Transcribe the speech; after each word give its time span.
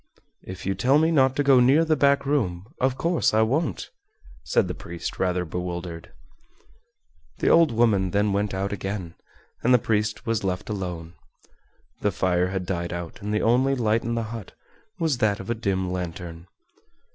"If 0.41 0.65
you 0.65 0.73
tell 0.73 0.97
me 0.97 1.11
not 1.11 1.35
to 1.35 1.43
go 1.43 1.59
near 1.59 1.85
the 1.85 1.95
back 1.95 2.25
room, 2.25 2.65
of 2.79 2.97
course 2.97 3.35
I 3.35 3.43
won't," 3.43 3.91
said 4.43 4.67
the 4.67 4.73
priest, 4.73 5.19
rather 5.19 5.45
bewildered. 5.45 6.11
The 7.37 7.49
old 7.49 7.71
woman 7.71 8.09
then 8.09 8.33
went 8.33 8.51
out 8.51 8.73
again, 8.73 9.13
and 9.61 9.75
the 9.75 9.77
priest 9.77 10.25
was 10.25 10.43
left 10.43 10.69
alone. 10.71 11.13
The 11.99 12.09
fire 12.11 12.47
had 12.47 12.65
died 12.65 12.91
out, 12.91 13.21
and 13.21 13.31
the 13.31 13.43
only 13.43 13.75
light 13.75 14.03
in 14.03 14.15
the 14.15 14.23
hut 14.33 14.53
was 14.97 15.19
that 15.19 15.39
of 15.39 15.51
a 15.51 15.53
dim 15.53 15.91
lantern. 15.91 16.47